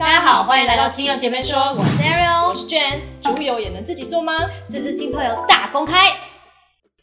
[0.00, 4.32] 大家好，欢迎来到金友姐妹说，我是 Ariel，我是 Jane 猪油也能自己做吗？
[4.66, 6.08] 这支浸泡油大公开。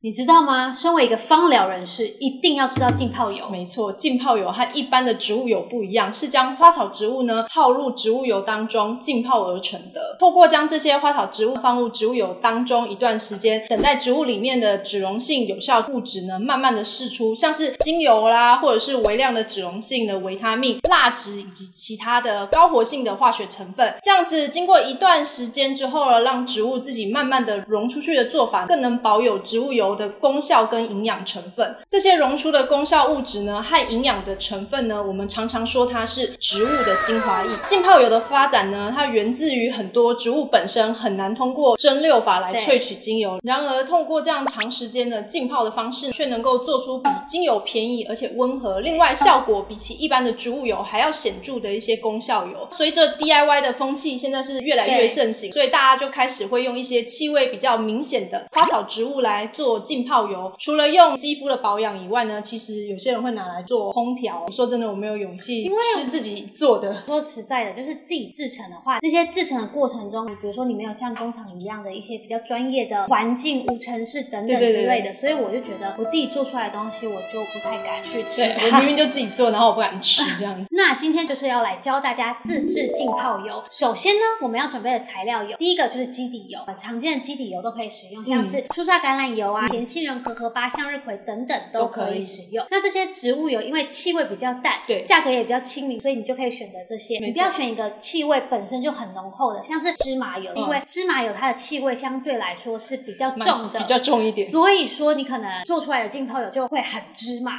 [0.00, 0.72] 你知道吗？
[0.72, 3.48] 身为一个芳疗人士，一定要知道浸泡油。
[3.50, 10.16] 没错，浸泡油和一般的植物油不一样，是将花草植物呢泡入植物油当中浸泡而成的。
[10.20, 23.92] 透过将这些花草植物放入植物油当中一段时间，等待植物里面的脂溶性有效物质呢慢慢的释出，像是精油啦，或者是微量的脂溶性的维他命、蜡质以及其他的高活性的化学成分。
[24.00, 29.87] 这样子经过一段时间之后呢，让植物自己慢慢的溶出去的做法，更能保有植物油。
[29.94, 37.50] 的功效跟营养成分，这些溶出的功效物质呢，和营养的成分呢，我们常常说它是植物的精华液。
[37.64, 52.68] 浸泡油的发展呢，它源自于很多植物本身很难通过蒸馏法来萃取精油，然而通过这样长时间的浸泡的方式，却能够做出比精油便宜而且温和，另外效果比起一般的植物油还要显著的一些功效油。
[52.72, 59.77] 随着 DIY 的风气现在是越来越盛行，所以大家就开始会用一些气味比较明显的花草植物来做。
[59.80, 64.46] 浸泡油除了用肌肤的保养以外呢，其实有些人会拿来做烹调。
[64.50, 67.02] 说真的，我没有勇气吃自己做的。
[67.06, 78.42] 说实在的，就是自己制成的话，那些制成的过程中，比如说你没有像工厂一样的一些比较专业的环境、无尘室等等之类的，所以我就觉得我自己做出来的东西，我就不太敢去吃。
[78.42, 80.68] 我明明就自己做，然后我不敢吃这样子。
[80.74, 83.62] 那今天就是要来教大家自制浸泡油。
[83.70, 89.67] 首先呢，我们要准备的材料有第一个就是基底油，常见的基底油都可以使用，像是初榨橄榄油啊。
[89.68, 92.66] 甜杏仁核和八向日葵等等都可以使用。
[92.70, 97.18] 那这些植物油因为气味比较淡，对，价格也比较亲民，所以你就可以选择这些。
[97.18, 104.48] 你不要选一个气味本身就很浓厚的，像是芝麻油，因为芝麻油它的气味相对来说是比较重的，比较重一点。
[104.48, 107.52] 所以说你可能做出来的浸泡油就会很芝麻。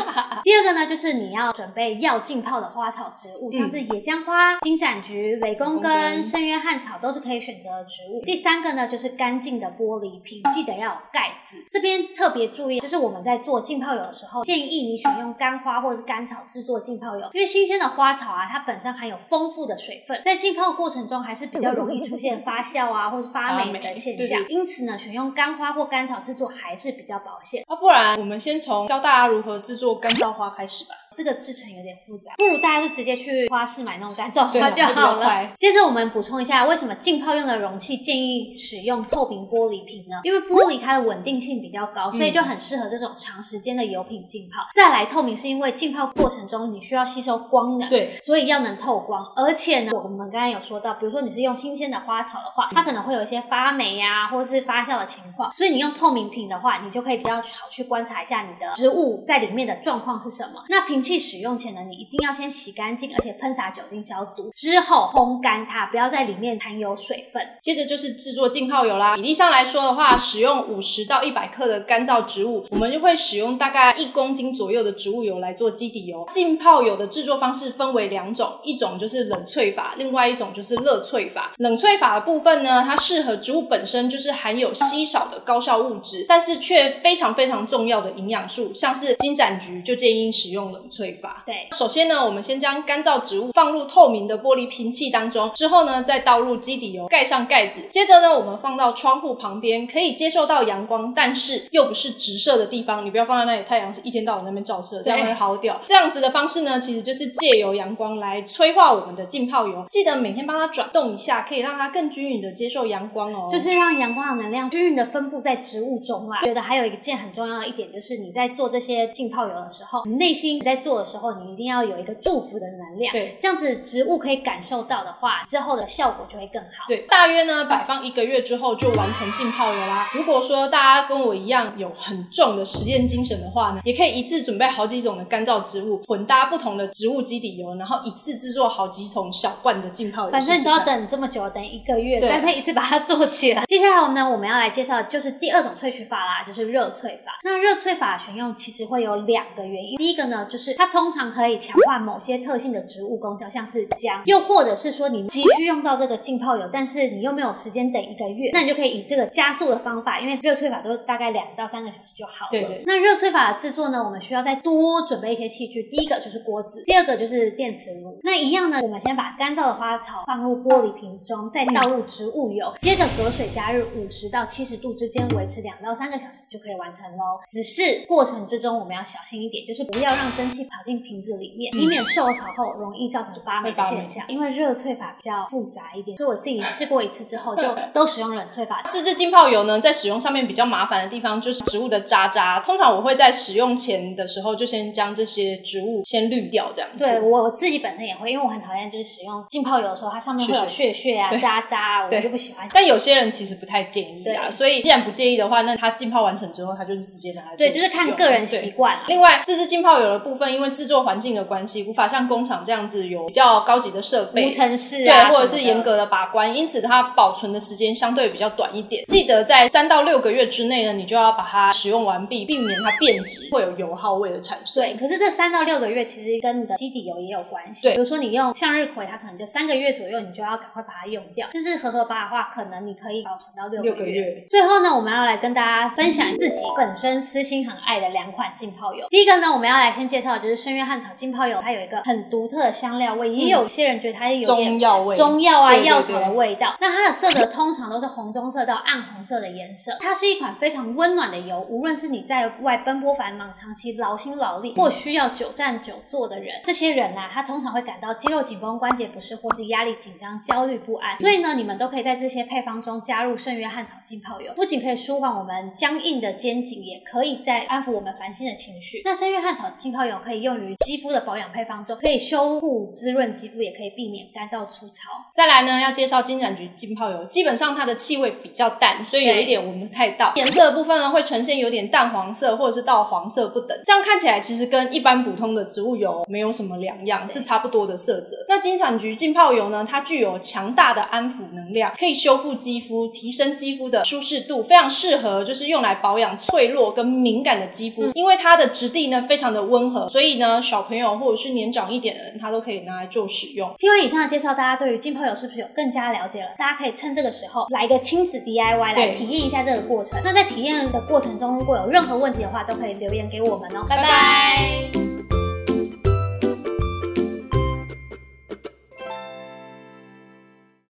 [0.42, 8.22] 第二个呢，就是你要准备要浸泡的花草植物，像是野姜花、金盏菊、雷公根、圣约翰草都是可以选择的植物。
[8.24, 11.49] 第三个呢，就是干净的玻璃瓶，记得要有盖子。
[11.70, 24.44] 这边特别注意，就是我们在做浸泡油的时候，建议你选用干花或者是干草制作浸泡油，因为新鲜的花草啊，它本身含有丰富的水分，在浸泡过程中还是比较容易出现发酵啊，或是发霉的现象。
[24.48, 27.64] 因此呢，选用干花或干草制作还是比较保险。
[27.66, 30.94] 啊，不然我们先从教大家如何制作干燥花开始吧。
[31.16, 35.50] 这个制成有点复杂，不如大家就直接去花市买那种干燥花就好了。
[35.58, 40.20] 接着我们补充一下，为什么浸泡用的容器建议使用透明玻璃瓶呢？
[40.22, 44.64] 因为玻璃它的稳定性比较高，所以就很适合这种长时间的油品浸泡。
[44.72, 49.24] 再来，透明是因为浸泡过程中你需要吸收光能，对，所以要能透光。
[49.34, 60.62] 而且呢，我们刚刚有说到，比如说你是用新鲜的花草的话，它可能会有一些发霉呀，或是发酵的情况，所以你用透明瓶的话，你就可以比较好去观察一下你的植物在里面的状况是什么。
[60.68, 61.80] 那瓶器使用前呢？
[61.88, 67.42] 你一定要先洗干净，而且喷洒酒精消毒，之后烘干它，不要在里面残有水分。
[67.62, 69.16] 接着就是制作浸泡油啦。
[69.16, 76.26] 比例上来说的话，使用五十到一百克的干燥植物，我们就会使用大概一公斤左右的植物油来做基底油。
[76.30, 81.52] 浸泡油的制作方式分为两种，一种就是冷萃法，另外一种就是热萃法。
[81.58, 91.42] 冷萃法的部分呢，它适合植物本身就是含有稀少的高效物质，但是却非常非常重要的营养素，像是金盏菊就建议使用冷萃法。
[91.46, 91.68] 对。
[91.72, 97.82] 首先呢，我们先将干燥植物放入透明的玻璃瓶器当中，之后呢，再倒入基底油，盖上盖子。
[97.90, 103.04] 接着呢，我们放到窗户旁边，可以接受到阳光，但是又不是直射的地方。
[103.04, 105.80] 你不要放在那里，太阳是一天到晚那边照射，这样会好掉。
[105.86, 109.84] 这样子的方式呢，其实就是借由阳光来催化我们的浸泡油。
[109.90, 113.48] 记得每天帮它转动一下，可以让它更均匀的接受阳光哦。
[113.50, 116.40] 就是让阳光的能量均匀的分布在植物中啦。
[116.42, 121.50] 觉得还有一件很重要的一点，就是你在做这些浸泡油的时候，你内心你在做的时候，你。
[121.50, 126.84] 一定要有一个祝福的能量，对，这样子植物可以感受到的话，之后的效果就会更好。
[126.86, 130.08] 对，大约呢摆放一个月之后就完成浸泡了啦。
[130.14, 140.30] 如果说大家跟我一样有很重的实验精神的话呢，也可以一次准备好几种的干燥植物，混搭不同的植物基底油，然后一次制作好几桶小罐的浸泡油。
[140.30, 143.64] 反正你都要等这么久，等一个月，干脆一次把它做起来。
[143.66, 147.40] 接下来呢，我们要来介绍的就是第二种萃取法啦，就是热萃法。
[147.42, 162.50] 那热萃法选用其实会有两个原因，第一个呢，就是它通常可以强化某些特性的植物功效，像是姜，又或者是说你急需用到这个浸泡油，但是你又没有时间等一个月，那你就可以以这个加速的方法，因为热萃法都大概两到三个小时就好了。
[162.50, 162.82] 对对。
[162.86, 168.18] 那热萃法的制作呢，我们需要再多准备一些器具，第一个就是锅子，第二个就是电磁炉。
[168.22, 177.40] 那一样呢，我们先把干燥的花草放入玻璃瓶中，再倒入植物油，接着隔水加热五十到七十度之间，维持两到三个小时就可以完成喽。
[177.48, 180.59] 只是过程之中我们要小心一点，就是不要让蒸汽。
[180.60, 184.24] 气跑进瓶子里面，以免受潮后容易造成发霉的现象。
[184.28, 187.62] 因为热萃法比较复杂一点，所以我自己试过一次之后， 就
[187.92, 188.82] 都使用冷萃法。
[188.88, 192.60] 自制浸泡油呢，在使用上面比较麻烦的地方就是植物的渣渣。
[192.60, 196.98] 通常我会在使用前的时候就先将这些植物先滤掉，这样子。
[196.98, 202.68] 对我自己本身也会，因为我很讨厌就是使用浸泡油的时候，它上面会有屑屑啊、渣渣，我就不喜欢。
[202.72, 209.04] 但有些人其实不太建议啊，所以既然不介意的话，那它浸泡完成之后，它就是直接拿来对，就是看个人习惯了。
[209.08, 219.04] 另外，自制浸泡油的部分，因为制作环境的关系，无法像工厂这样子有比较高级的设备、无尘室啊，或者是严格的把关，因此它保存的时间相对比较短一点。
[219.06, 224.84] 记得在三到六个月之内呢，你就要把它使用完毕，避免它变质，会有油耗味的产生。
[224.84, 227.88] 对，可是这三到六个月其实跟你的基底油也有关系。
[227.88, 231.48] 对，比如说你用向日葵，它可能就三个月左右，你就要赶快把它用掉。
[231.52, 234.44] 但是荷荷巴的话，可能你可以保存到六个月。
[234.48, 239.06] 最后呢，我们要来跟大家分享自己本身私心很爱的两款浸泡油。
[239.10, 246.76] 第一个呢，我们要来先介绍的就是圣约翰草浸泡油，它有一个很独特的香料味，也有些人觉得它有点中药味、中药啊药草的味道。
[246.80, 249.96] 那它的色泽通常都是红棕色到暗红色的颜色。
[250.00, 261.18] 它是一款非常温暖的油，无论是你在外奔波繁忙、长期劳心劳力，或需要久站久坐的人，这些人啊，他通常会感到肌肉紧绷、关节不适，或是压力紧张、焦虑不安。
[261.20, 269.02] 所以呢，你们都可以在这些配方中加入圣约翰草浸泡油，不仅可以舒缓我们僵硬的肩颈，也可以在安抚我们烦心的情绪。
[269.04, 275.10] 那圣约翰草浸泡油可以用于肌肤的保养配方中，可以修护滋润肌肤，也可以避免干燥粗糙。
[275.34, 280.32] 再来呢，要介绍金盏菊浸泡油，基本上它的气味比较淡，所以有一点闻不太到。
[280.36, 283.76] 颜色的部分呢，会呈现有点淡黄色，或者是到黄色不等。
[283.84, 288.36] 这样看起来其实跟一般普通的植物油没有什么两样，是差不多的色泽。
[288.48, 298.10] 那金盏菊浸泡油呢，它具有强大的安抚能量，可以修复肌肤，提升肌肤的舒适度，非常适合就是用来保养脆弱跟敏感的肌肤。
[298.14, 303.72] 因为它的质地呢非常的温和，所以呢小朋友或者是年长一点的人，他都可以拿来做使用。
[303.78, 306.48] 听完以上的介绍，大家对于浸泡油是不是有更加了解了？
[306.58, 310.20] 大家可以趁这个时候来个亲子 DIY 来体验一下这个过程。
[310.24, 313.86] 那在体验的过程中，如果有任何问题的话，都可以留言给我们哦。
[313.88, 314.99] 拜拜。